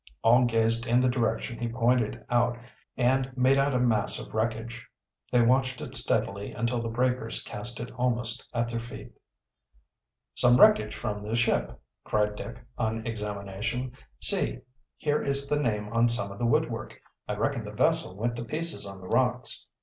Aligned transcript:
All 0.23 0.45
gazed 0.45 0.87
in 0.87 0.99
the 0.99 1.07
direction 1.07 1.59
he 1.59 1.67
pointed 1.67 2.25
out 2.27 2.57
and 2.97 3.31
made 3.37 3.59
out 3.59 3.75
a 3.75 3.79
mass 3.79 4.17
of 4.17 4.33
wreckage. 4.33 4.87
They 5.31 5.43
watched 5.43 5.79
it 5.79 5.95
steadily 5.95 6.53
until 6.53 6.81
the 6.81 6.89
breakers 6.89 7.43
cast 7.43 7.79
it 7.79 7.91
almost 7.91 8.49
at 8.51 8.67
their 8.69 8.79
feet. 8.79 9.13
"Some 10.33 10.59
wreckage 10.59 10.95
from 10.95 11.21
the 11.21 11.35
ship!" 11.35 11.79
cried 12.03 12.35
Dick, 12.35 12.59
on 12.79 13.05
examination. 13.05 13.91
"See, 14.19 14.61
here 14.97 15.21
is 15.21 15.47
the 15.47 15.61
name 15.61 15.89
on 15.93 16.09
some 16.09 16.31
of 16.31 16.39
the 16.39 16.47
woodwork. 16.47 16.99
I 17.27 17.35
reckon 17.35 17.63
the 17.63 17.71
vessel 17.71 18.15
went 18.15 18.35
to 18.37 18.43
pieces 18.43 18.87
on 18.87 19.01
the 19.01 19.07
rocks." 19.07 19.69